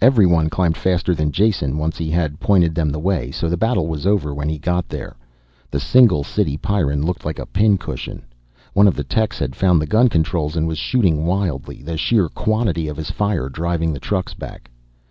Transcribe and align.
Everyone 0.00 0.48
climbed 0.48 0.78
faster 0.78 1.14
than 1.14 1.30
Jason, 1.30 1.76
once 1.76 1.98
he 1.98 2.08
had 2.08 2.40
pointed 2.40 2.74
them 2.74 2.88
the 2.88 2.98
way, 2.98 3.30
so 3.30 3.50
the 3.50 3.56
battle 3.58 3.86
was 3.86 4.06
over 4.06 4.32
when 4.32 4.48
he 4.48 4.56
got 4.56 4.88
there. 4.88 5.14
The 5.70 5.78
single 5.78 6.24
city 6.24 6.56
Pyrran 6.56 7.02
looked 7.02 7.26
like 7.26 7.38
a 7.38 7.44
pin 7.44 7.76
cushion. 7.76 8.24
One 8.72 8.88
of 8.88 8.94
the 8.96 9.04
techs 9.04 9.38
had 9.38 9.54
found 9.54 9.82
the 9.82 9.86
gun 9.86 10.08
controls 10.08 10.56
and 10.56 10.66
was 10.66 10.78
shooting 10.78 11.26
wildly, 11.26 11.82
the 11.82 11.98
sheer 11.98 12.30
quantity 12.30 12.88
of 12.88 12.96
his 12.96 13.10
fire 13.10 13.50
driving 13.50 13.92
the 13.92 14.00
trucks 14.00 14.32
back. 14.32 14.70